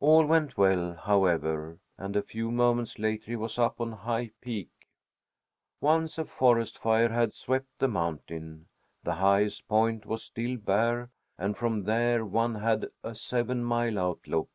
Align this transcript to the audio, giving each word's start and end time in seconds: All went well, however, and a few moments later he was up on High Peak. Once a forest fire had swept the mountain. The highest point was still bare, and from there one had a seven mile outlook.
All 0.00 0.26
went 0.26 0.58
well, 0.58 0.92
however, 0.92 1.78
and 1.96 2.14
a 2.16 2.22
few 2.22 2.50
moments 2.50 2.98
later 2.98 3.24
he 3.30 3.36
was 3.36 3.58
up 3.58 3.80
on 3.80 3.92
High 3.92 4.32
Peak. 4.42 4.68
Once 5.80 6.18
a 6.18 6.26
forest 6.26 6.76
fire 6.78 7.08
had 7.08 7.32
swept 7.32 7.68
the 7.78 7.88
mountain. 7.88 8.66
The 9.04 9.14
highest 9.14 9.66
point 9.66 10.04
was 10.04 10.22
still 10.22 10.58
bare, 10.58 11.08
and 11.38 11.56
from 11.56 11.84
there 11.84 12.26
one 12.26 12.56
had 12.56 12.90
a 13.02 13.14
seven 13.14 13.64
mile 13.64 13.98
outlook. 13.98 14.50